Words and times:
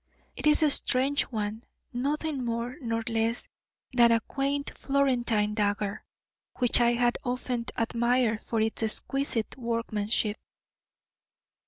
It 0.35 0.47
is 0.47 0.63
a 0.63 0.71
strange 0.71 1.21
one, 1.25 1.63
nothing 1.93 2.43
more 2.43 2.75
nor 2.81 3.03
less 3.07 3.47
than 3.93 4.11
a 4.11 4.19
quaint 4.19 4.75
Florentine 4.75 5.53
dagger 5.53 6.03
which 6.57 6.81
I 6.81 6.93
had 6.93 7.19
often 7.23 7.67
admired 7.75 8.41
for 8.41 8.59
its 8.61 8.81
exquisite 8.81 9.55
workmanship. 9.59 10.37